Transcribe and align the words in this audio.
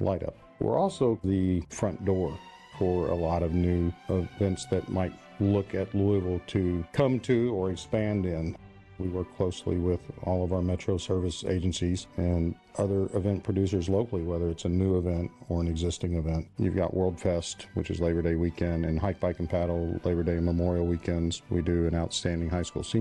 light 0.00 0.22
up. 0.22 0.36
We're 0.60 0.78
also 0.78 1.18
the 1.24 1.62
front 1.70 2.04
door 2.04 2.38
for 2.78 3.08
a 3.08 3.14
lot 3.14 3.42
of 3.42 3.52
new 3.52 3.92
events 4.08 4.66
that 4.66 4.88
might 4.88 5.12
look 5.40 5.74
at 5.74 5.94
Louisville 5.94 6.40
to 6.48 6.84
come 6.92 7.20
to 7.20 7.52
or 7.54 7.70
expand 7.70 8.26
in. 8.26 8.56
We 8.98 9.08
work 9.08 9.34
closely 9.36 9.78
with 9.78 10.00
all 10.22 10.44
of 10.44 10.52
our 10.52 10.62
Metro 10.62 10.96
service 10.96 11.44
agencies 11.44 12.06
and 12.18 12.54
other 12.78 13.08
event 13.14 13.42
producers 13.42 13.88
locally, 13.88 14.22
whether 14.22 14.48
it's 14.48 14.64
a 14.64 14.68
new 14.68 14.96
event 14.96 15.30
or 15.48 15.60
an 15.60 15.66
existing 15.66 16.14
event. 16.14 16.46
You've 16.58 16.76
got 16.76 16.94
World 16.94 17.20
Fest, 17.20 17.66
which 17.74 17.90
is 17.90 18.00
Labor 18.00 18.22
Day 18.22 18.36
weekend, 18.36 18.84
and 18.84 19.00
Hike, 19.00 19.18
Bike, 19.18 19.40
and 19.40 19.50
Paddle, 19.50 20.00
Labor 20.04 20.22
Day 20.22 20.36
and 20.36 20.46
Memorial 20.46 20.86
weekends. 20.86 21.42
We 21.50 21.62
do 21.62 21.86
an 21.88 21.96
outstanding 21.96 22.48
high 22.48 22.62
school 22.62 22.84
senior 22.84 23.00